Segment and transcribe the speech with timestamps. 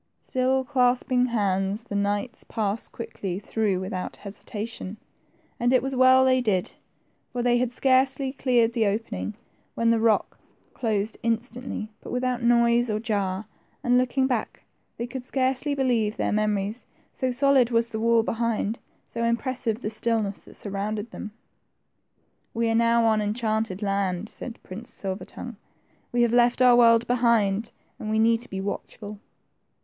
[0.19, 4.97] Still clasping hands, the knights passed quickly through without hesitation;
[5.59, 6.71] and it was well they did,
[7.31, 9.35] for they had scarcely cleared the opening
[9.75, 10.39] when the rock
[10.73, 13.45] closed instantly but without noise or jar,
[13.83, 14.63] and looking back,
[14.97, 19.91] they could scarcely believe their memories, so solid was the wall behind, so impressive the
[19.91, 21.29] stillness that surrounded them.
[22.55, 25.57] We are now on enchanted land," said Prince Silver tongue;
[26.11, 29.19] we have left our world behind, and we need to be watchful."